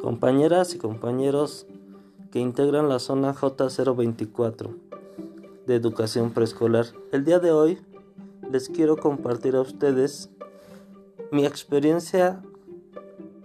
compañeras 0.00 0.74
y 0.74 0.78
compañeros 0.78 1.66
que 2.32 2.40
integran 2.40 2.88
la 2.88 2.98
zona 2.98 3.34
J024 3.34 4.74
de 5.66 5.74
educación 5.74 6.32
preescolar. 6.32 6.86
El 7.12 7.24
día 7.24 7.38
de 7.38 7.52
hoy 7.52 7.78
les 8.50 8.68
quiero 8.68 8.96
compartir 8.96 9.56
a 9.56 9.60
ustedes 9.60 10.30
mi 11.30 11.44
experiencia 11.44 12.42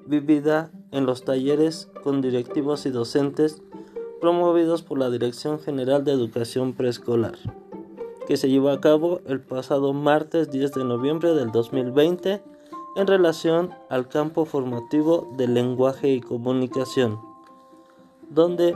vivida 0.05 0.71
en 0.91 1.05
los 1.05 1.23
talleres 1.23 1.89
con 2.03 2.21
directivos 2.21 2.85
y 2.85 2.89
docentes 2.89 3.61
promovidos 4.21 4.81
por 4.81 4.97
la 4.97 5.09
Dirección 5.09 5.59
General 5.59 6.03
de 6.03 6.13
Educación 6.13 6.73
Preescolar, 6.73 7.35
que 8.27 8.37
se 8.37 8.49
llevó 8.49 8.69
a 8.69 8.81
cabo 8.81 9.21
el 9.27 9.41
pasado 9.41 9.93
martes 9.93 10.49
10 10.49 10.71
de 10.73 10.83
noviembre 10.85 11.33
del 11.33 11.51
2020 11.51 12.41
en 12.95 13.07
relación 13.07 13.73
al 13.89 14.07
campo 14.07 14.45
formativo 14.45 15.31
de 15.35 15.47
lenguaje 15.47 16.09
y 16.09 16.21
comunicación, 16.21 17.19
donde 18.29 18.75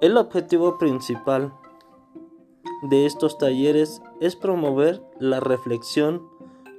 el 0.00 0.16
objetivo 0.16 0.78
principal 0.78 1.52
de 2.82 3.06
estos 3.06 3.38
talleres 3.38 4.00
es 4.20 4.36
promover 4.36 5.02
la 5.18 5.40
reflexión 5.40 6.22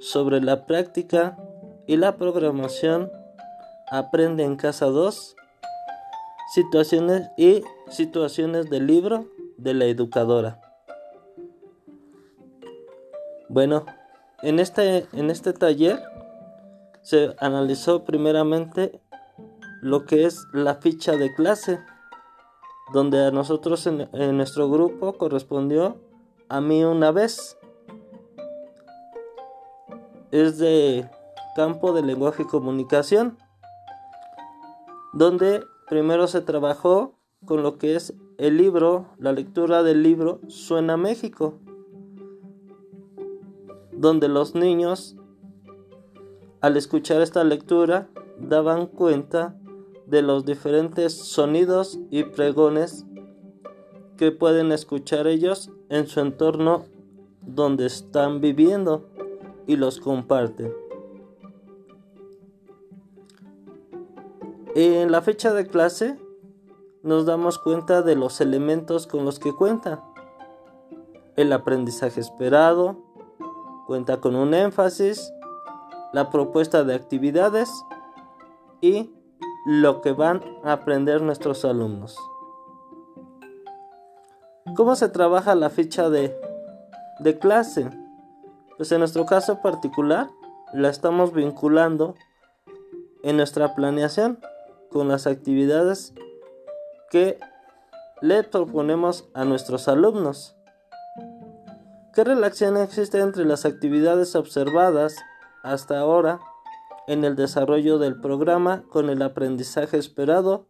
sobre 0.00 0.40
la 0.40 0.66
práctica 0.66 1.38
y 1.86 1.96
la 1.96 2.16
programación 2.16 3.10
Aprende 3.92 4.44
en 4.44 4.54
Casa 4.54 4.86
2, 4.86 5.36
situaciones 6.54 7.28
y 7.36 7.64
situaciones 7.88 8.70
del 8.70 8.86
libro 8.86 9.26
de 9.56 9.74
la 9.74 9.86
educadora. 9.86 10.60
Bueno, 13.48 13.84
en 14.42 14.58
este, 14.58 15.06
en 15.12 15.30
este 15.30 15.52
taller 15.52 16.02
se 17.02 17.34
analizó 17.38 18.04
primeramente 18.04 19.00
lo 19.82 20.04
que 20.04 20.24
es 20.24 20.46
la 20.52 20.76
ficha 20.76 21.16
de 21.16 21.32
clase, 21.34 21.80
donde 22.92 23.24
a 23.24 23.30
nosotros 23.30 23.86
en, 23.86 24.08
en 24.12 24.36
nuestro 24.36 24.70
grupo 24.70 25.14
correspondió 25.14 25.98
a 26.48 26.60
mí 26.60 26.84
una 26.84 27.10
vez. 27.10 27.58
Es 30.30 30.58
de 30.58 31.08
campo 31.56 31.92
de 31.92 32.02
lenguaje 32.02 32.42
y 32.42 32.46
comunicación, 32.46 33.38
donde 35.12 35.64
primero 35.88 36.26
se 36.28 36.40
trabajó 36.40 37.18
con 37.44 37.62
lo 37.62 37.78
que 37.78 37.96
es 37.96 38.14
el 38.38 38.56
libro, 38.56 39.06
la 39.18 39.32
lectura 39.32 39.82
del 39.82 40.02
libro 40.02 40.40
Suena 40.48 40.96
México 40.96 41.58
donde 44.00 44.28
los 44.28 44.54
niños 44.54 45.14
al 46.62 46.78
escuchar 46.78 47.20
esta 47.20 47.44
lectura 47.44 48.08
daban 48.38 48.86
cuenta 48.86 49.54
de 50.06 50.22
los 50.22 50.46
diferentes 50.46 51.12
sonidos 51.12 51.98
y 52.10 52.24
pregones 52.24 53.04
que 54.16 54.32
pueden 54.32 54.72
escuchar 54.72 55.26
ellos 55.26 55.70
en 55.90 56.06
su 56.06 56.20
entorno 56.20 56.86
donde 57.42 57.84
están 57.84 58.40
viviendo 58.40 59.06
y 59.66 59.76
los 59.76 60.00
comparten. 60.00 60.72
En 64.74 65.12
la 65.12 65.20
fecha 65.20 65.52
de 65.52 65.66
clase 65.66 66.18
nos 67.02 67.26
damos 67.26 67.58
cuenta 67.58 68.00
de 68.00 68.16
los 68.16 68.40
elementos 68.40 69.06
con 69.06 69.26
los 69.26 69.38
que 69.38 69.52
cuenta. 69.54 70.02
El 71.36 71.52
aprendizaje 71.52 72.20
esperado, 72.20 73.09
Cuenta 73.90 74.20
con 74.20 74.36
un 74.36 74.54
énfasis, 74.54 75.32
la 76.12 76.30
propuesta 76.30 76.84
de 76.84 76.94
actividades 76.94 77.68
y 78.80 79.10
lo 79.66 80.00
que 80.00 80.12
van 80.12 80.44
a 80.62 80.74
aprender 80.74 81.22
nuestros 81.22 81.64
alumnos. 81.64 82.16
¿Cómo 84.76 84.94
se 84.94 85.08
trabaja 85.08 85.56
la 85.56 85.70
ficha 85.70 86.08
de, 86.08 86.40
de 87.18 87.38
clase? 87.40 87.90
Pues 88.76 88.92
en 88.92 89.00
nuestro 89.00 89.26
caso 89.26 89.60
particular 89.60 90.30
la 90.72 90.88
estamos 90.88 91.32
vinculando 91.32 92.14
en 93.24 93.38
nuestra 93.38 93.74
planeación 93.74 94.38
con 94.92 95.08
las 95.08 95.26
actividades 95.26 96.14
que 97.10 97.40
le 98.20 98.44
proponemos 98.44 99.28
a 99.34 99.44
nuestros 99.44 99.88
alumnos. 99.88 100.59
¿Qué 102.20 102.24
relación 102.24 102.76
existe 102.76 103.18
entre 103.18 103.46
las 103.46 103.64
actividades 103.64 104.36
observadas 104.36 105.16
hasta 105.62 105.98
ahora 105.98 106.38
en 107.08 107.24
el 107.24 107.34
desarrollo 107.34 107.98
del 107.98 108.20
programa 108.20 108.82
con 108.90 109.08
el 109.08 109.22
aprendizaje 109.22 109.96
esperado 109.96 110.66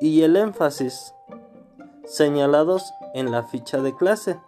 y 0.00 0.22
el 0.22 0.36
énfasis 0.36 1.12
señalados 2.04 2.84
en 3.14 3.32
la 3.32 3.48
ficha 3.48 3.82
de 3.82 3.96
clase? 3.96 4.38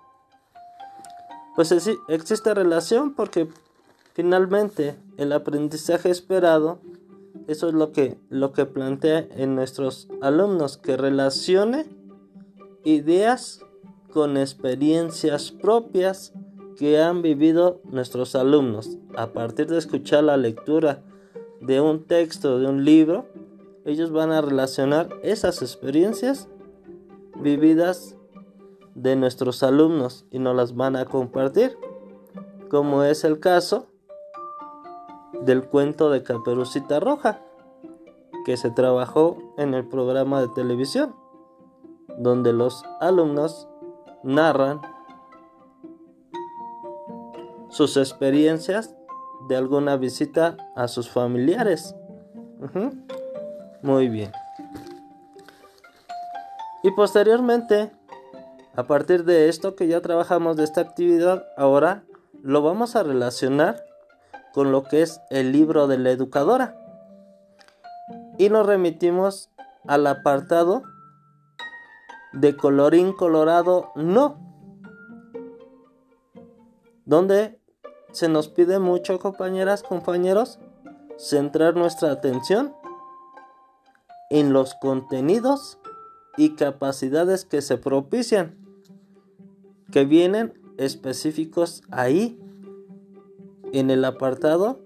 Pues 1.56 1.74
existe 2.06 2.54
relación 2.54 3.16
porque 3.16 3.48
finalmente 4.12 4.96
el 5.16 5.32
aprendizaje 5.32 6.08
esperado, 6.08 6.78
eso 7.48 7.66
es 7.66 7.74
lo 7.74 7.90
que, 7.90 8.16
lo 8.28 8.52
que 8.52 8.64
plantea 8.64 9.26
en 9.32 9.56
nuestros 9.56 10.06
alumnos, 10.22 10.76
que 10.76 10.96
relacione 10.96 11.84
ideas 12.84 13.64
con 14.12 14.36
experiencias 14.36 15.50
propias 15.50 16.32
que 16.76 17.00
han 17.00 17.22
vivido 17.22 17.80
nuestros 17.84 18.34
alumnos. 18.34 18.98
A 19.16 19.28
partir 19.28 19.66
de 19.66 19.78
escuchar 19.78 20.24
la 20.24 20.36
lectura 20.36 21.02
de 21.60 21.80
un 21.80 22.04
texto, 22.04 22.58
de 22.58 22.66
un 22.66 22.84
libro, 22.84 23.26
ellos 23.84 24.12
van 24.12 24.30
a 24.32 24.40
relacionar 24.40 25.08
esas 25.22 25.62
experiencias 25.62 26.48
vividas 27.36 28.16
de 28.94 29.16
nuestros 29.16 29.62
alumnos 29.62 30.26
y 30.30 30.38
nos 30.38 30.54
las 30.54 30.74
van 30.74 30.96
a 30.96 31.04
compartir, 31.04 31.76
como 32.68 33.04
es 33.04 33.24
el 33.24 33.40
caso 33.40 33.86
del 35.42 35.64
cuento 35.64 36.10
de 36.10 36.22
Caperucita 36.22 37.00
Roja, 37.00 37.40
que 38.44 38.56
se 38.56 38.70
trabajó 38.70 39.54
en 39.56 39.74
el 39.74 39.86
programa 39.86 40.40
de 40.40 40.48
televisión, 40.48 41.14
donde 42.18 42.52
los 42.52 42.84
alumnos 43.00 43.68
narran 44.22 44.80
sus 47.68 47.96
experiencias 47.96 48.94
de 49.48 49.56
alguna 49.56 49.96
visita 49.96 50.56
a 50.74 50.88
sus 50.88 51.10
familiares. 51.10 51.94
Muy 53.82 54.08
bien. 54.08 54.32
Y 56.82 56.90
posteriormente, 56.92 57.90
a 58.74 58.84
partir 58.84 59.24
de 59.24 59.48
esto 59.48 59.74
que 59.74 59.88
ya 59.88 60.00
trabajamos 60.00 60.56
de 60.56 60.64
esta 60.64 60.80
actividad, 60.80 61.46
ahora 61.56 62.04
lo 62.42 62.62
vamos 62.62 62.96
a 62.96 63.02
relacionar 63.02 63.84
con 64.52 64.72
lo 64.72 64.84
que 64.84 65.02
es 65.02 65.20
el 65.30 65.52
libro 65.52 65.86
de 65.86 65.98
la 65.98 66.10
educadora. 66.10 66.76
Y 68.38 68.48
nos 68.48 68.66
remitimos 68.66 69.50
al 69.86 70.06
apartado 70.06 70.82
de 72.32 72.56
colorín 72.56 73.12
colorado 73.12 73.92
no. 73.94 74.38
Donde 77.04 77.58
se 78.12 78.28
nos 78.28 78.48
pide 78.48 78.78
mucho, 78.78 79.18
compañeras, 79.18 79.82
compañeros, 79.82 80.58
centrar 81.16 81.74
nuestra 81.74 82.12
atención 82.12 82.74
en 84.30 84.52
los 84.52 84.74
contenidos 84.74 85.78
y 86.36 86.54
capacidades 86.54 87.44
que 87.44 87.62
se 87.62 87.78
propician, 87.78 88.56
que 89.90 90.04
vienen 90.04 90.54
específicos 90.76 91.82
ahí 91.90 92.38
en 93.72 93.90
el 93.90 94.04
apartado 94.04 94.80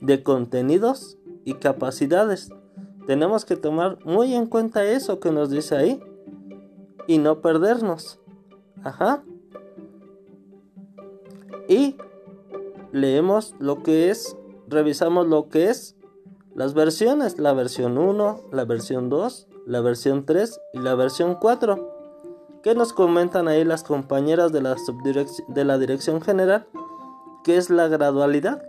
de 0.00 0.22
contenidos 0.22 1.18
y 1.44 1.54
capacidades. 1.54 2.50
Tenemos 3.06 3.44
que 3.44 3.56
tomar 3.56 3.98
muy 4.04 4.34
en 4.34 4.46
cuenta 4.46 4.84
eso 4.84 5.20
que 5.20 5.30
nos 5.30 5.50
dice 5.50 5.76
ahí 5.76 6.00
y 7.06 7.18
no 7.18 7.40
perdernos. 7.40 8.18
Ajá. 8.82 9.22
Y 11.68 11.96
leemos 12.92 13.54
lo 13.58 13.82
que 13.82 14.10
es, 14.10 14.36
revisamos 14.68 15.26
lo 15.26 15.48
que 15.48 15.70
es 15.70 15.96
las 16.54 16.74
versiones, 16.74 17.38
la 17.38 17.52
versión 17.52 17.98
1, 17.98 18.44
la 18.50 18.64
versión 18.64 19.08
2, 19.08 19.48
la 19.66 19.80
versión 19.80 20.24
3 20.24 20.60
y 20.72 20.78
la 20.78 20.94
versión 20.94 21.34
4. 21.34 21.92
¿Qué 22.62 22.74
nos 22.74 22.92
comentan 22.92 23.46
ahí 23.46 23.64
las 23.64 23.84
compañeras 23.84 24.52
de 24.52 24.62
la, 24.62 24.74
de 25.48 25.64
la 25.64 25.78
dirección 25.78 26.20
general? 26.20 26.66
¿Qué 27.44 27.56
es 27.58 27.70
la 27.70 27.86
gradualidad 27.88 28.62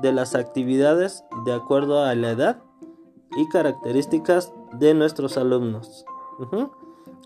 de 0.00 0.12
las 0.12 0.34
actividades 0.34 1.22
de 1.44 1.52
acuerdo 1.52 2.02
a 2.02 2.14
la 2.14 2.30
edad 2.30 2.62
y 3.36 3.48
características 3.48 4.52
de 4.72 4.94
nuestros 4.94 5.36
alumnos. 5.36 6.04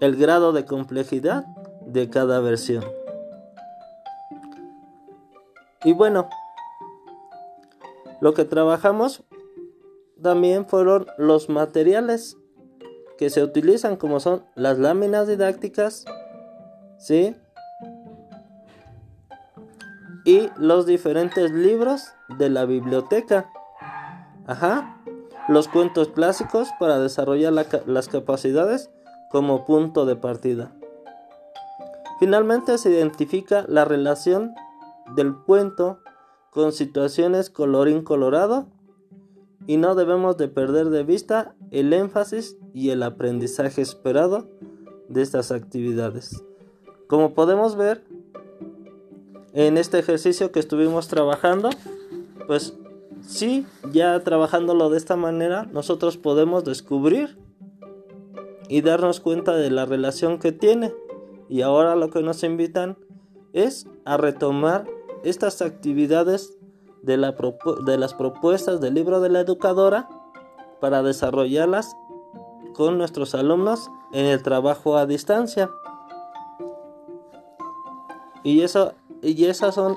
El 0.01 0.17
grado 0.17 0.53
de 0.53 0.65
complejidad 0.65 1.47
de 1.87 2.11
cada 2.11 2.41
versión. 2.41 2.85
Y 5.85 5.93
bueno, 5.93 6.29
Lo 8.21 8.33
que 8.33 8.45
trabajamos 8.45 9.25
también 10.23 10.67
fueron 10.67 11.07
los 11.19 11.49
materiales 11.49 12.37
que 13.19 13.31
se 13.31 13.43
utilizan 13.43 13.97
como 13.97 14.21
son 14.21 14.45
las 14.55 14.79
láminas 14.79 15.29
didácticas, 15.29 16.05
¿sí? 16.99 17.37
Y 20.25 20.49
los 20.57 20.87
diferentes 20.87 21.51
libros 21.53 22.09
de 22.39 22.51
la 22.51 22.65
biblioteca. 22.65 23.51
Ajá. 24.47 24.96
Los 25.49 25.69
cuentos 25.69 26.09
clásicos 26.09 26.69
para 26.81 26.99
desarrollar 26.99 27.53
las 27.53 28.09
capacidades 28.09 28.91
como 29.31 29.65
punto 29.65 30.05
de 30.05 30.17
partida. 30.17 30.73
Finalmente 32.19 32.79
se 32.79 32.91
identifica 32.91 33.65
la 33.69 33.85
relación 33.85 34.55
del 35.15 35.37
cuento 35.37 36.01
con 36.51 36.73
situaciones 36.73 37.51
colorín 37.51 38.03
colorado 38.03 38.67
y 39.67 39.77
no 39.77 39.95
debemos 39.95 40.37
de 40.37 40.49
perder 40.49 40.91
de 40.91 41.05
vista 41.05 41.55
el 41.71 41.93
énfasis 41.93 42.57
y 42.73 42.91
el 42.91 43.03
aprendizaje 43.03 43.83
esperado 43.83 44.49
de 45.09 45.23
estas 45.23 45.53
actividades. 45.53 46.43
Como 47.09 47.35
podemos 47.35 47.77
ver 47.77 48.05
en 49.53 49.79
este 49.79 49.99
ejercicio 49.99 50.51
que 50.51 50.61
estuvimos 50.61 51.09
trabajando, 51.09 51.71
pues 52.47 52.77
sí, 53.27 53.67
ya 53.93 54.21
trabajándolo 54.21 54.91
de 54.91 54.99
esta 54.99 55.17
manera, 55.17 55.65
nosotros 55.65 56.17
podemos 56.17 56.65
descubrir 56.65 57.39
y 58.69 58.81
darnos 58.81 59.21
cuenta 59.21 59.55
de 59.55 59.71
la 59.71 59.85
relación 59.85 60.39
que 60.39 60.53
tiene. 60.53 60.93
Y 61.49 61.63
ahora 61.63 61.95
lo 61.97 62.11
que 62.11 62.23
nos 62.23 62.43
invitan 62.43 62.99
es 63.53 63.87
a 64.05 64.17
retomar 64.17 64.87
estas 65.23 65.63
actividades 65.63 66.57
de, 67.03 67.17
las 67.17 68.15
propuestas 68.15 68.81
del 68.81 68.95
libro 68.95 69.21
de 69.21 69.29
la 69.29 69.41
educadora 69.41 70.09
para 70.81 71.03
desarrollarlas 71.03 71.97
con 72.75 72.99
nuestros 72.99 73.35
alumnos 73.35 73.91
en 74.13 74.27
el 74.27 74.43
trabajo 74.43 74.97
a 74.97 75.07
distancia. 75.07 75.71
Y 78.43 78.63
eso 78.63 78.93
y 79.23 79.45
esas 79.47 79.75
son 79.75 79.97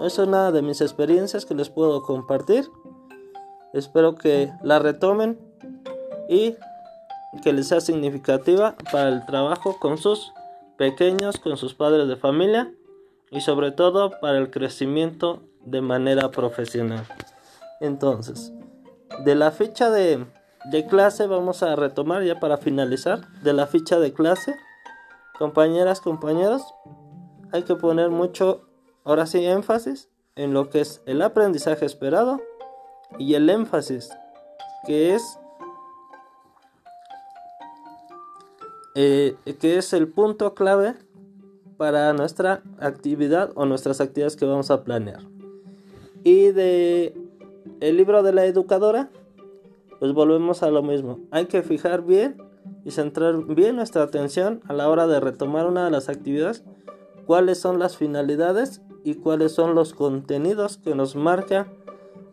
es 0.00 0.18
una 0.18 0.52
de 0.52 0.62
mis 0.62 0.80
experiencias 0.80 1.46
que 1.46 1.54
les 1.54 1.70
puedo 1.70 2.02
compartir. 2.02 2.68
Espero 3.72 4.14
que 4.14 4.52
la 4.62 4.78
retomen 4.78 5.38
y 6.28 6.56
que 7.42 7.52
les 7.52 7.68
sea 7.68 7.80
significativa 7.80 8.76
para 8.92 9.08
el 9.08 9.24
trabajo 9.26 9.78
con 9.78 9.98
sus 9.98 10.32
pequeños, 10.76 11.38
con 11.38 11.56
sus 11.56 11.74
padres 11.74 12.08
de 12.08 12.16
familia 12.16 12.72
y 13.30 13.40
sobre 13.40 13.72
todo 13.72 14.12
para 14.20 14.38
el 14.38 14.50
crecimiento 14.50 15.42
de 15.64 15.80
manera 15.80 16.30
profesional. 16.30 17.04
Entonces, 17.80 18.52
de 19.24 19.34
la 19.34 19.50
ficha 19.50 19.90
de, 19.90 20.26
de 20.70 20.86
clase 20.86 21.26
vamos 21.26 21.62
a 21.62 21.76
retomar 21.76 22.22
ya 22.22 22.40
para 22.40 22.56
finalizar. 22.56 23.28
De 23.42 23.52
la 23.52 23.66
ficha 23.66 23.98
de 23.98 24.12
clase, 24.12 24.56
compañeras, 25.38 26.00
compañeros, 26.00 26.62
hay 27.52 27.62
que 27.62 27.74
poner 27.74 28.10
mucho, 28.10 28.65
ahora 29.06 29.24
sí, 29.24 29.44
énfasis 29.44 30.10
en 30.34 30.52
lo 30.52 30.68
que 30.68 30.82
es 30.82 31.00
el 31.06 31.22
aprendizaje 31.22 31.86
esperado 31.86 32.42
y 33.18 33.34
el 33.34 33.48
énfasis 33.48 34.10
que 34.86 35.14
es 35.14 35.38
eh, 38.94 39.36
que 39.60 39.78
es 39.78 39.92
el 39.92 40.08
punto 40.08 40.54
clave 40.54 40.94
para 41.76 42.12
nuestra 42.12 42.62
actividad 42.80 43.52
o 43.54 43.66
nuestras 43.66 44.00
actividades 44.00 44.36
que 44.36 44.46
vamos 44.46 44.70
a 44.70 44.84
planear. 44.84 45.20
Y 46.24 46.50
de 46.52 47.14
el 47.80 47.96
libro 47.96 48.22
de 48.22 48.32
la 48.32 48.46
educadora, 48.46 49.10
pues 49.98 50.12
volvemos 50.12 50.62
a 50.62 50.70
lo 50.70 50.82
mismo. 50.82 51.20
Hay 51.30 51.46
que 51.46 51.62
fijar 51.62 52.02
bien 52.02 52.42
y 52.84 52.92
centrar 52.92 53.44
bien 53.44 53.76
nuestra 53.76 54.02
atención 54.02 54.62
a 54.66 54.72
la 54.72 54.88
hora 54.88 55.06
de 55.06 55.20
retomar 55.20 55.66
una 55.66 55.84
de 55.84 55.90
las 55.90 56.08
actividades, 56.08 56.64
cuáles 57.26 57.58
son 57.58 57.78
las 57.78 57.96
finalidades 57.96 58.80
y 59.06 59.14
cuáles 59.14 59.52
son 59.52 59.76
los 59.76 59.94
contenidos 59.94 60.78
que 60.78 60.96
nos 60.96 61.14
marca 61.14 61.68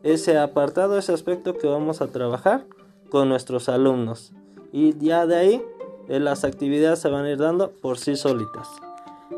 ese 0.02 0.40
apartado, 0.40 0.98
ese 0.98 1.14
aspecto 1.14 1.56
que 1.56 1.68
vamos 1.68 2.02
a 2.02 2.08
trabajar 2.08 2.66
con 3.12 3.30
nuestros 3.30 3.70
alumnos. 3.70 4.34
Y 4.72 4.98
ya 4.98 5.28
de 5.28 5.36
ahí 5.36 5.66
eh, 6.10 6.20
las 6.20 6.44
actividades 6.44 6.98
se 6.98 7.10
van 7.10 7.26
a 7.26 7.30
ir 7.30 7.38
dando 7.38 7.70
por 7.70 8.00
sí 8.00 8.16
solitas. 8.16 8.70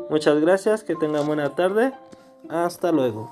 Muchas 0.08 0.40
gracias, 0.40 0.82
que 0.82 0.96
tengan 0.96 1.26
buena 1.26 1.54
tarde. 1.54 1.92
Hasta 2.48 2.90
luego. 2.90 3.30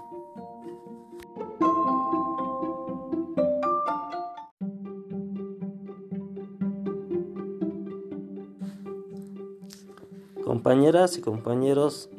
Compañeras 10.45 11.17
y 11.17 11.23
compañeros 11.23 12.11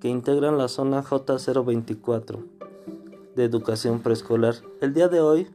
que 0.00 0.08
integran 0.08 0.58
la 0.58 0.68
zona 0.68 1.02
J024 1.02 2.44
de 3.36 3.44
educación 3.44 4.00
preescolar, 4.00 4.54
el 4.80 4.94
día 4.94 5.08
de 5.08 5.20
hoy 5.20 5.46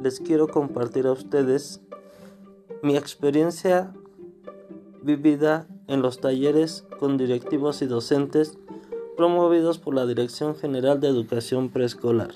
les 0.00 0.20
quiero 0.20 0.48
compartir 0.48 1.06
a 1.06 1.12
ustedes 1.12 1.80
mi 2.82 2.96
experiencia 2.96 3.92
vivida 5.02 5.66
en 5.88 6.02
los 6.02 6.20
talleres 6.20 6.86
con 6.98 7.16
directivos 7.16 7.82
y 7.82 7.86
docentes 7.86 8.58
promovidos 9.16 9.78
por 9.78 9.94
la 9.94 10.06
Dirección 10.06 10.54
General 10.56 11.00
de 11.00 11.08
Educación 11.08 11.68
Preescolar, 11.68 12.32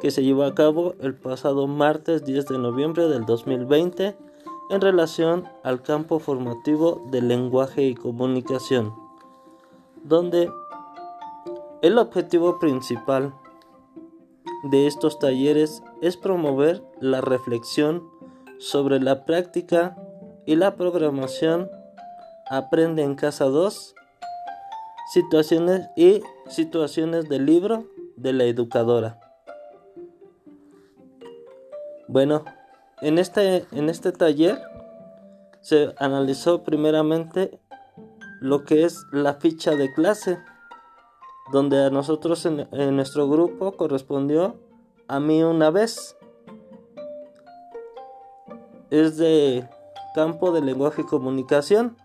que 0.00 0.10
se 0.10 0.22
llevó 0.22 0.44
a 0.44 0.54
cabo 0.54 0.94
el 1.00 1.14
pasado 1.14 1.66
martes 1.66 2.24
10 2.24 2.46
de 2.46 2.58
noviembre 2.58 3.08
del 3.08 3.24
2020 3.24 4.16
en 4.70 4.80
relación 4.80 5.44
al 5.64 5.82
campo 5.82 6.20
formativo 6.20 7.06
de 7.10 7.22
lenguaje 7.22 7.82
y 7.86 7.94
comunicación, 7.94 8.94
donde 10.04 10.50
el 11.82 11.98
objetivo 11.98 12.58
principal 12.58 13.34
de 14.70 14.86
estos 14.86 15.18
talleres 15.18 15.82
es 16.02 16.16
promover 16.16 16.82
la 17.00 17.20
reflexión 17.20 18.08
sobre 18.58 19.00
la 19.00 19.24
práctica 19.24 19.96
y 20.46 20.56
la 20.56 20.76
programación 20.76 21.70
Aprende 22.52 23.04
en 23.04 23.14
casa 23.14 23.44
2 23.44 23.94
situaciones 25.12 25.88
y 25.96 26.20
situaciones 26.48 27.28
del 27.28 27.46
libro 27.46 27.84
de 28.16 28.32
la 28.32 28.42
educadora. 28.42 29.20
Bueno, 32.08 32.44
en 33.02 33.18
este, 33.18 33.66
en 33.70 33.88
este 33.88 34.10
taller 34.10 34.60
se 35.60 35.94
analizó 35.98 36.64
primeramente 36.64 37.60
lo 38.40 38.64
que 38.64 38.84
es 38.84 39.06
la 39.12 39.34
ficha 39.34 39.76
de 39.76 39.92
clase, 39.92 40.38
donde 41.52 41.84
a 41.84 41.90
nosotros 41.90 42.46
en, 42.46 42.66
nuestro 42.96 43.28
grupo 43.28 43.72
correspondió 43.72 44.56
a 45.08 45.20
mí 45.20 45.42
una 45.42 45.70
vez. 45.70 46.16
Es 48.90 49.18
de 49.18 49.68
campo 50.14 50.52
de 50.52 50.62
lenguaje 50.62 51.02
y 51.02 51.06
comunicación, 51.06 51.96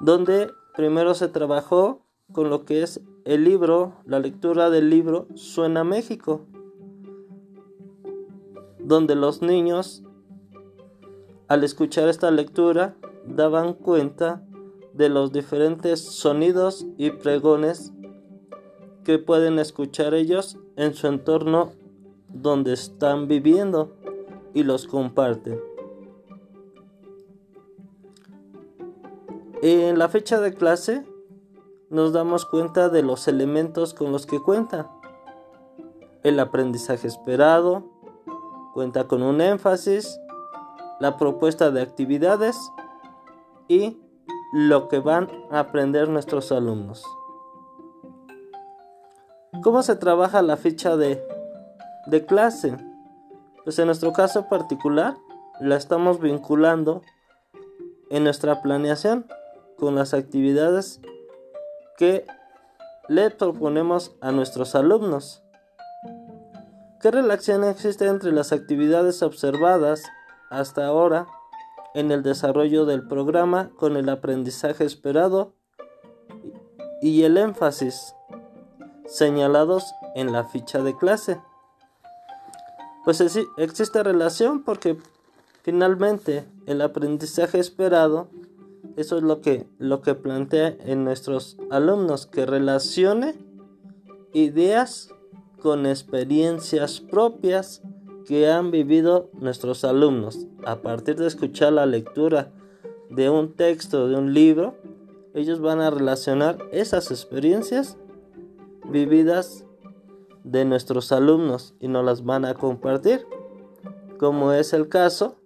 donde 0.00 0.50
primero 0.76 1.14
se 1.14 1.28
trabajó 1.28 2.02
con 2.32 2.50
lo 2.50 2.64
que 2.64 2.82
es 2.82 3.00
el 3.24 3.44
libro, 3.44 3.94
la 4.04 4.20
lectura 4.20 4.70
del 4.70 4.90
libro 4.90 5.26
Suena 5.34 5.82
México, 5.82 6.42
donde 8.78 9.16
los 9.16 9.42
niños 9.42 10.04
al 11.48 11.64
escuchar 11.64 12.08
esta 12.08 12.30
lectura 12.30 12.94
daban 13.24 13.72
cuenta 13.72 14.47
de 14.98 15.08
los 15.08 15.30
diferentes 15.30 16.00
sonidos 16.00 16.84
y 16.96 17.12
pregones 17.12 17.92
que 19.04 19.20
pueden 19.20 19.60
escuchar 19.60 20.12
ellos 20.12 20.58
en 20.74 20.92
su 20.92 21.06
entorno 21.06 21.70
donde 22.28 22.72
están 22.72 23.28
viviendo 23.28 23.94
y 24.54 24.64
los 24.64 24.88
comparten. 24.88 25.60
En 29.62 30.00
la 30.00 30.08
fecha 30.08 30.40
de 30.40 30.52
clase 30.52 31.06
nos 31.90 32.12
damos 32.12 32.44
cuenta 32.44 32.88
de 32.88 33.04
los 33.04 33.28
elementos 33.28 33.94
con 33.94 34.10
los 34.10 34.26
que 34.26 34.40
cuenta. 34.40 34.90
El 36.24 36.40
aprendizaje 36.40 37.06
esperado, 37.06 37.84
cuenta 38.74 39.06
con 39.06 39.22
un 39.22 39.40
énfasis, 39.40 40.18
la 40.98 41.16
propuesta 41.16 41.70
de 41.70 41.82
actividades 41.82 42.56
y 43.68 43.96
lo 44.52 44.88
que 44.88 44.98
van 44.98 45.28
a 45.50 45.60
aprender 45.60 46.08
nuestros 46.08 46.52
alumnos. 46.52 47.04
¿Cómo 49.62 49.82
se 49.82 49.96
trabaja 49.96 50.42
la 50.42 50.56
ficha 50.56 50.96
de, 50.96 51.22
de 52.06 52.24
clase? 52.24 52.76
Pues 53.64 53.78
en 53.78 53.86
nuestro 53.86 54.12
caso 54.12 54.48
particular 54.48 55.16
la 55.60 55.76
estamos 55.76 56.20
vinculando 56.20 57.02
en 58.10 58.24
nuestra 58.24 58.62
planeación 58.62 59.26
con 59.76 59.94
las 59.94 60.14
actividades 60.14 61.00
que 61.96 62.24
le 63.08 63.30
proponemos 63.30 64.16
a 64.20 64.32
nuestros 64.32 64.74
alumnos. 64.74 65.42
¿Qué 67.00 67.10
relación 67.10 67.64
existe 67.64 68.06
entre 68.06 68.32
las 68.32 68.52
actividades 68.52 69.22
observadas 69.22 70.02
hasta 70.50 70.86
ahora 70.86 71.26
en 71.98 72.12
el 72.12 72.22
desarrollo 72.22 72.86
del 72.86 73.02
programa 73.08 73.70
con 73.76 73.96
el 73.96 74.08
aprendizaje 74.08 74.84
esperado 74.84 75.52
y 77.02 77.24
el 77.24 77.36
énfasis 77.36 78.14
señalados 79.04 79.92
en 80.14 80.30
la 80.30 80.44
ficha 80.44 80.80
de 80.82 80.96
clase? 80.96 81.40
Pues 83.04 83.20
existe 83.56 84.02
relación 84.04 84.62
porque 84.62 84.96
finalmente 85.62 86.46
el 86.66 86.82
aprendizaje 86.82 87.58
esperado, 87.58 88.28
eso 88.96 89.16
es 89.16 89.24
lo 89.24 89.40
que, 89.40 89.66
lo 89.78 90.00
que 90.00 90.14
plantea 90.14 90.76
en 90.84 91.02
nuestros 91.02 91.56
alumnos, 91.68 92.26
que 92.26 92.46
relacione 92.46 93.34
ideas 94.32 95.08
con 95.60 95.84
experiencias 95.84 97.00
propias 97.00 97.82
que 98.28 98.50
han 98.50 98.70
vivido 98.70 99.30
nuestros 99.32 99.84
alumnos. 99.84 100.46
A 100.66 100.76
partir 100.82 101.16
de 101.16 101.26
escuchar 101.26 101.72
la 101.72 101.86
lectura 101.86 102.52
de 103.08 103.30
un 103.30 103.54
texto, 103.54 104.06
de 104.06 104.16
un 104.16 104.34
libro, 104.34 104.74
ellos 105.32 105.60
van 105.60 105.80
a 105.80 105.88
relacionar 105.88 106.58
esas 106.70 107.10
experiencias 107.10 107.96
vividas 108.84 109.64
de 110.44 110.66
nuestros 110.66 111.10
alumnos 111.10 111.74
y 111.80 111.88
nos 111.88 112.04
las 112.04 112.22
van 112.22 112.44
a 112.44 112.52
compartir, 112.52 113.26
como 114.18 114.52
es 114.52 114.74
el 114.74 114.90
caso 114.90 115.36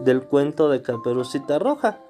del 0.00 0.24
cuento 0.24 0.68
de 0.68 0.82
Caperucita 0.82 1.60
Roja, 1.60 2.00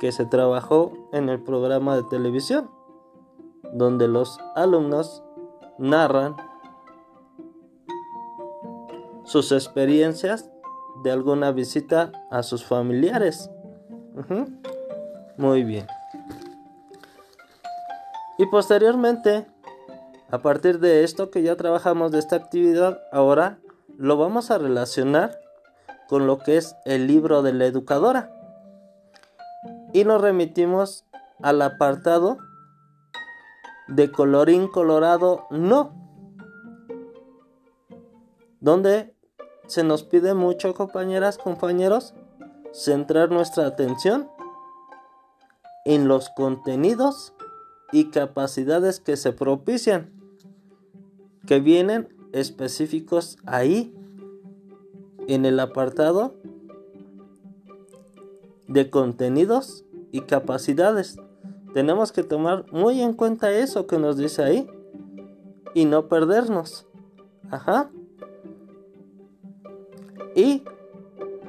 que 0.00 0.10
se 0.10 0.26
trabajó 0.26 1.08
en 1.12 1.28
el 1.28 1.40
programa 1.40 1.94
de 1.94 2.02
televisión, 2.02 2.68
donde 3.72 4.08
los 4.08 4.40
alumnos 4.56 5.22
narran 5.78 6.34
sus 9.24 9.52
experiencias 9.52 10.50
de 11.02 11.10
alguna 11.10 11.52
visita 11.52 12.12
a 12.30 12.42
sus 12.42 12.64
familiares. 12.64 13.50
Muy 15.36 15.64
bien. 15.64 15.86
Y 18.38 18.46
posteriormente, 18.46 19.46
a 20.30 20.38
partir 20.38 20.80
de 20.80 21.04
esto 21.04 21.30
que 21.30 21.42
ya 21.42 21.56
trabajamos 21.56 22.12
de 22.12 22.18
esta 22.18 22.36
actividad, 22.36 23.00
ahora 23.12 23.58
lo 23.96 24.16
vamos 24.16 24.50
a 24.50 24.58
relacionar 24.58 25.38
con 26.08 26.26
lo 26.26 26.38
que 26.38 26.56
es 26.56 26.76
el 26.84 27.06
libro 27.06 27.42
de 27.42 27.52
la 27.52 27.66
educadora. 27.66 28.30
Y 29.92 30.04
nos 30.04 30.20
remitimos 30.20 31.04
al 31.42 31.62
apartado 31.62 32.38
de 33.88 34.10
colorín 34.10 34.68
colorado 34.68 35.46
no. 35.50 35.92
Donde 38.60 39.13
se 39.66 39.84
nos 39.84 40.02
pide 40.02 40.34
mucho, 40.34 40.74
compañeras, 40.74 41.38
compañeros, 41.38 42.14
centrar 42.72 43.30
nuestra 43.30 43.66
atención 43.66 44.28
en 45.84 46.08
los 46.08 46.30
contenidos 46.30 47.34
y 47.92 48.10
capacidades 48.10 49.00
que 49.00 49.16
se 49.16 49.32
propician, 49.32 50.10
que 51.46 51.60
vienen 51.60 52.08
específicos 52.32 53.36
ahí 53.46 53.94
en 55.28 55.44
el 55.44 55.60
apartado 55.60 56.34
de 58.66 58.90
contenidos 58.90 59.84
y 60.10 60.22
capacidades. 60.22 61.16
Tenemos 61.72 62.12
que 62.12 62.22
tomar 62.22 62.70
muy 62.72 63.00
en 63.00 63.14
cuenta 63.14 63.52
eso 63.52 63.86
que 63.86 63.98
nos 63.98 64.16
dice 64.16 64.42
ahí 64.42 64.66
y 65.74 65.84
no 65.84 66.08
perdernos. 66.08 66.86
Ajá. 67.50 67.90
Y 70.34 70.64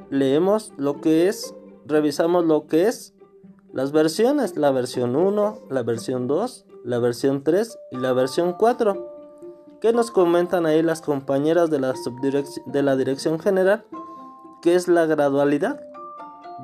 leemos 0.10 0.74
lo 0.78 1.02
que 1.02 1.28
es, 1.28 1.54
revisamos 1.86 2.46
lo 2.46 2.68
que 2.68 2.88
es 2.88 3.14
las 3.74 3.92
versiones, 3.92 4.56
la 4.56 4.72
versión 4.72 5.16
1, 5.16 5.60
la 5.70 5.84
versión 5.84 6.28
2, 6.28 6.66
la 6.84 7.00
versión 7.00 7.44
3 7.44 7.78
y 7.92 7.98
la 7.98 8.14
versión 8.14 8.54
4. 8.54 9.12
¿Qué 9.82 9.92
nos 9.92 10.12
comentan 10.12 10.66
ahí 10.66 10.82
las 10.82 11.02
compañeras 11.02 11.70
de 11.70 11.80
la, 11.80 11.94
de 12.66 12.84
la 12.84 12.96
Dirección 12.96 13.40
General? 13.40 13.86
¿Qué 14.62 14.76
es 14.76 14.88
la 14.88 15.06
gradualidad 15.06 15.82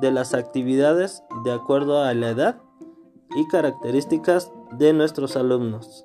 de 0.00 0.10
las 0.10 0.34
actividades 0.34 1.22
de 1.44 1.52
acuerdo 1.52 2.02
a 2.02 2.14
la 2.14 2.30
edad 2.30 2.56
y 3.34 3.46
características 3.48 4.52
de 4.72 4.92
nuestros 4.92 5.36
alumnos. 5.36 6.04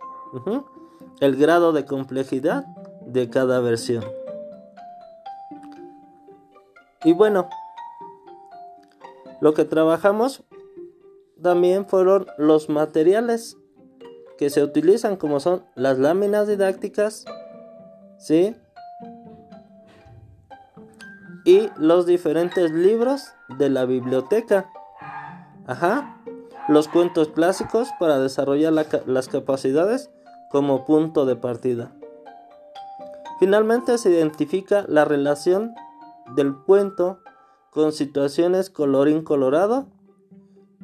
El 1.19 1.35
grado 1.35 1.71
de 1.71 1.85
complejidad 1.85 2.65
de 3.05 3.29
cada 3.29 3.59
versión. 3.59 4.03
Y 7.03 7.13
bueno, 7.13 7.49
lo 9.39 9.53
que 9.53 9.65
trabajamos 9.65 10.43
también 11.41 11.85
fueron 11.85 12.25
los 12.37 12.69
materiales 12.69 13.57
que 14.37 14.49
se 14.49 14.63
utilizan 14.63 15.15
como 15.15 15.39
son 15.39 15.63
las 15.75 15.97
láminas 15.99 16.47
didácticas, 16.47 17.25
¿sí? 18.17 18.55
Y 21.45 21.69
los 21.77 22.05
diferentes 22.05 22.71
libros 22.71 23.31
de 23.57 23.69
la 23.69 23.85
biblioteca. 23.85 24.69
Ajá. 25.65 26.21
Los 26.67 26.87
cuentos 26.87 27.29
clásicos 27.29 27.89
para 27.99 28.19
desarrollar 28.19 28.73
las 28.73 29.27
capacidades 29.29 30.09
como 30.51 30.85
punto 30.85 31.25
de 31.25 31.35
partida. 31.35 31.91
Finalmente 33.39 33.97
se 33.97 34.09
identifica 34.09 34.83
la 34.87 35.05
relación 35.05 35.75
del 36.35 36.55
cuento 36.55 37.19
con 37.71 37.91
situaciones 37.91 38.69
colorín 38.69 39.23
colorado 39.23 39.87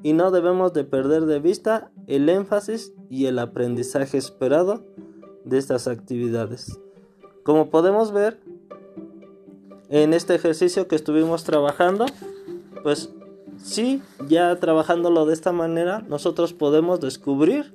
y 0.02 0.14
no 0.14 0.32
debemos 0.32 0.74
de 0.74 0.84
perder 0.84 1.26
de 1.26 1.40
vista 1.40 1.92
el 2.08 2.30
énfasis 2.30 2.94
y 3.10 3.26
el 3.26 3.40
aprendizaje 3.40 4.18
esperado 4.18 4.84
de 5.46 5.58
estas 5.58 5.88
actividades. 5.88 6.80
Como 7.44 7.70
podemos 7.70 8.12
ver 8.12 8.40
en 9.90 10.14
este 10.14 10.36
ejercicio 10.36 10.88
que 10.88 10.96
estuvimos 10.96 11.44
trabajando, 11.44 12.06
pues 12.84 13.14
Sí, 13.58 14.02
ya 14.28 14.60
trabajándolo 14.60 15.26
de 15.26 15.34
esta 15.34 15.52
manera, 15.52 16.02
nosotros 16.02 16.54
podemos 16.54 17.00
descubrir 17.00 17.74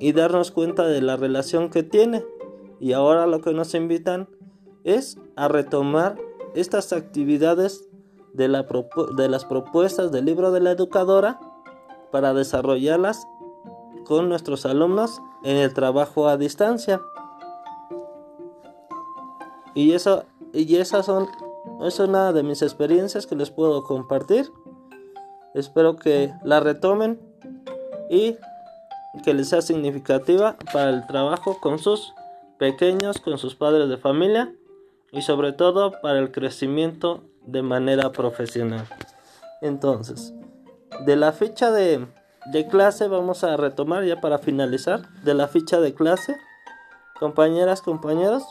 y 0.00 0.12
darnos 0.12 0.50
cuenta 0.50 0.86
de 0.86 1.02
la 1.02 1.16
relación 1.16 1.70
que 1.70 1.82
tiene. 1.82 2.24
Y 2.80 2.92
ahora 2.92 3.26
lo 3.26 3.40
que 3.40 3.52
nos 3.52 3.74
invitan 3.74 4.28
es 4.84 5.18
a 5.36 5.48
retomar 5.48 6.16
estas 6.54 6.92
actividades 6.92 7.88
de, 8.32 8.48
de 9.16 9.28
las 9.28 9.44
propuestas 9.44 10.12
del 10.12 10.24
libro 10.24 10.50
de 10.50 10.60
la 10.60 10.70
educadora 10.70 11.40
para 12.10 12.34
desarrollarlas 12.34 13.26
con 14.04 14.28
nuestros 14.28 14.64
alumnos 14.64 15.20
en 15.44 15.56
el 15.56 15.74
trabajo 15.74 16.28
a 16.28 16.36
distancia. 16.36 17.00
Y 19.74 19.92
eso 19.92 20.24
y 20.52 20.76
esas 20.76 21.06
son 21.06 21.28
es 21.82 22.00
una 22.00 22.32
de 22.32 22.42
mis 22.42 22.62
experiencias 22.62 23.26
que 23.26 23.36
les 23.36 23.50
puedo 23.50 23.84
compartir. 23.84 24.50
Espero 25.54 25.96
que 25.96 26.32
la 26.42 26.60
retomen 26.60 27.20
y 28.10 28.36
que 29.22 29.34
les 29.34 29.48
sea 29.48 29.62
significativa 29.62 30.56
para 30.72 30.90
el 30.90 31.06
trabajo 31.06 31.58
con 31.60 31.78
sus 31.78 32.14
pequeños, 32.58 33.20
con 33.20 33.38
sus 33.38 33.54
padres 33.54 33.88
de 33.88 33.98
familia 33.98 34.52
y 35.12 35.22
sobre 35.22 35.52
todo 35.52 35.92
para 36.00 36.18
el 36.18 36.30
crecimiento 36.30 37.24
de 37.46 37.62
manera 37.62 38.12
profesional. 38.12 38.86
Entonces, 39.62 40.34
de 41.04 41.16
la 41.16 41.32
ficha 41.32 41.70
de, 41.70 42.06
de 42.52 42.66
clase 42.68 43.08
vamos 43.08 43.44
a 43.44 43.56
retomar 43.56 44.04
ya 44.04 44.20
para 44.20 44.38
finalizar. 44.38 45.08
De 45.22 45.34
la 45.34 45.48
ficha 45.48 45.80
de 45.80 45.94
clase, 45.94 46.36
compañeras, 47.18 47.82
compañeros, 47.82 48.44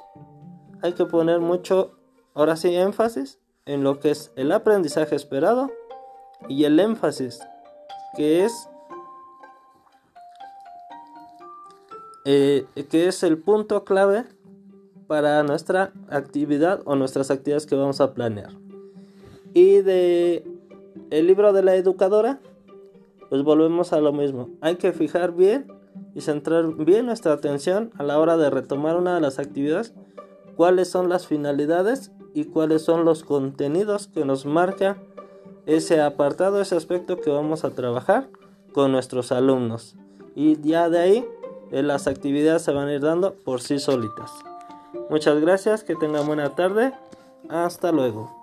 hay 0.82 0.94
que 0.94 1.06
poner 1.06 1.40
mucho 1.40 1.98
Ahora 2.38 2.56
sí, 2.56 2.76
énfasis 2.76 3.40
en 3.66 3.84
lo 3.84 4.00
que 4.00 4.12
es 4.12 4.32
el 4.36 4.52
aprendizaje 4.52 5.16
esperado 5.16 5.72
y 6.48 6.66
el 6.66 6.80
énfasis 6.80 7.40
que 8.16 8.46
es 8.46 8.70
eh, 12.26 12.68
que 12.92 13.08
es 13.08 13.24
el 13.24 13.40
punto 13.40 13.84
clave 13.86 14.26
para 15.08 15.44
nuestra 15.44 15.94
actividad 16.10 16.82
o 16.86 16.96
nuestras 16.96 17.32
actividades 17.32 17.66
que 17.66 17.76
vamos 17.76 18.02
a 18.02 18.14
planear. 18.14 18.52
Y 19.54 19.82
de 19.82 20.44
el 21.10 21.28
libro 21.28 21.54
de 21.54 21.64
la 21.64 21.76
educadora, 21.76 22.40
pues 23.30 23.44
volvemos 23.44 23.94
a 23.94 24.02
lo 24.02 24.14
mismo. 24.14 24.50
Hay 24.62 24.76
que 24.76 24.92
fijar 24.92 25.34
bien 25.34 25.72
y 26.14 26.22
centrar 26.22 26.74
bien 26.76 27.06
nuestra 27.06 27.34
atención 27.34 27.92
a 27.98 28.04
la 28.04 28.20
hora 28.20 28.38
de 28.38 28.50
retomar 28.50 28.98
una 28.98 29.16
de 29.16 29.22
las 29.22 29.40
actividades, 29.40 29.94
cuáles 30.56 30.90
son 30.90 31.10
las 31.10 31.28
finalidades 31.28 32.12
y 32.34 32.46
cuáles 32.46 32.84
son 32.84 33.06
los 33.06 33.24
contenidos 33.24 34.08
que 34.08 34.26
nos 34.26 34.46
marca 34.46 34.98
ese 35.66 36.02
apartado, 36.02 36.62
ese 36.62 36.76
aspecto 36.76 37.20
que 37.20 37.30
vamos 37.30 37.64
a 37.64 37.72
trabajar 37.72 38.30
con 38.74 38.92
nuestros 38.92 39.32
alumnos. 39.32 39.96
Y 40.36 40.60
ya 40.62 40.90
de 40.90 41.00
ahí 41.00 41.26
eh, 41.72 41.84
las 41.84 42.08
actividades 42.08 42.62
se 42.62 42.72
van 42.72 42.88
a 42.88 42.94
ir 42.94 43.02
dando 43.02 43.34
por 43.34 43.62
sí 43.62 43.80
solitas. 43.80 44.32
Muchas 45.10 45.40
gracias, 45.40 45.84
que 45.84 45.96
tengan 45.96 46.26
buena 46.28 46.56
tarde. 46.56 46.94
Hasta 47.50 47.92
luego. 47.92 48.37